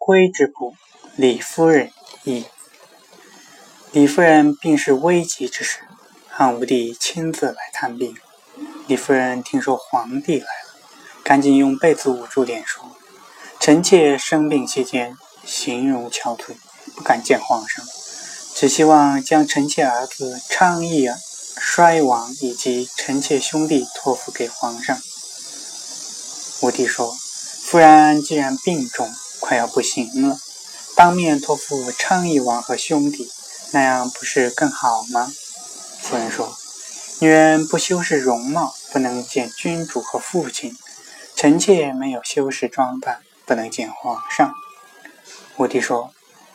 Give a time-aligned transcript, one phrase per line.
[0.00, 0.74] 归之部，
[1.14, 1.92] 李夫人
[2.24, 2.46] 一。
[3.92, 5.80] 李夫人病是危急之时，
[6.26, 8.16] 汉武帝亲自来探病。
[8.86, 10.80] 李夫人听说皇帝来了，
[11.22, 12.96] 赶紧用被子捂住脸说
[13.60, 16.54] ：“臣妾生病期间，形容憔悴，
[16.96, 17.84] 不敢见皇上，
[18.54, 21.10] 只希望将臣妾儿子昌邑
[21.58, 24.98] 衰王以及臣妾兄弟托付给皇上。”
[26.62, 27.14] 武帝说
[27.62, 29.12] ：“夫人既然病重，
[29.50, 30.38] 快要不行了，
[30.94, 33.28] 当面托付昌邑王和兄弟，
[33.72, 35.32] 那样不是更好吗？”
[36.00, 36.56] 夫人说
[37.18, 40.70] ：“女人不修饰容貌，不能见君主和父亲；
[41.34, 44.54] 臣妾没有修饰装扮，不能见皇上。”
[45.58, 46.12] 武帝说：“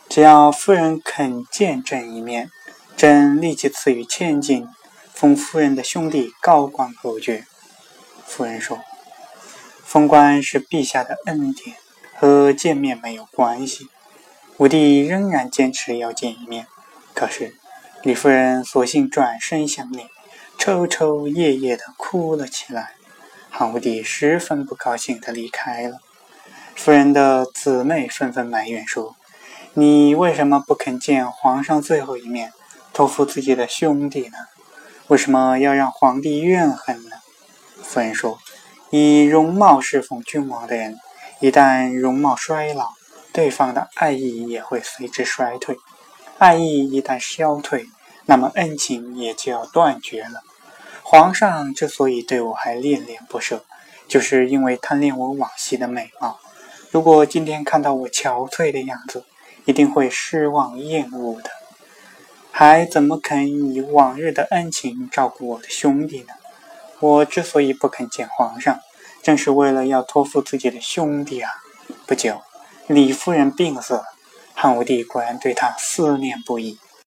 [0.08, 2.50] 只要夫人肯见朕一面，
[2.96, 4.66] 朕立即赐予千金，
[5.12, 7.44] 封夫人的兄弟高官厚爵。”
[8.26, 8.78] 夫人说。
[9.84, 11.76] 封官是陛下的恩典，
[12.46, 13.88] 和见面没有关系。
[14.58, 16.68] 武帝仍然坚持要见一面，
[17.12, 17.56] 可是
[18.04, 20.06] 李夫人索性转身向内，
[20.56, 22.92] 抽抽噎噎地哭了起来。
[23.50, 25.98] 汉武帝十分不高兴地离开了。
[26.76, 29.16] 夫人的姊妹纷纷埋怨说
[29.74, 32.52] ：“你为什么不肯见皇上最后一面，
[32.92, 34.38] 托付自己的兄弟呢？
[35.08, 37.16] 为什么要让皇帝怨恨呢？”
[37.82, 38.38] 夫人说。
[38.90, 40.96] 以容貌侍奉君王的人，
[41.40, 42.92] 一旦容貌衰老，
[43.30, 45.76] 对方的爱意也会随之衰退。
[46.38, 47.86] 爱意一旦消退，
[48.24, 50.42] 那么恩情也就要断绝了。
[51.02, 53.64] 皇上之所以对我还恋恋不舍，
[54.08, 56.40] 就是因为贪恋我往昔的美貌。
[56.90, 59.24] 如果今天看到我憔悴的样子，
[59.66, 61.50] 一定会失望厌恶的，
[62.50, 66.32] 还怎么肯以往日的恩情照顾我的兄弟呢？
[67.00, 68.80] 我之所以不肯见皇上，
[69.26, 71.50] 正是为了要托付自己的兄弟啊！
[72.06, 72.42] 不久，
[72.86, 74.04] 李夫人病死了，
[74.54, 76.78] 汉武帝果然对她思念不已。